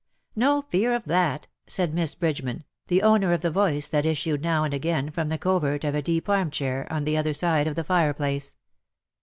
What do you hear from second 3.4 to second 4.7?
the voice that issued now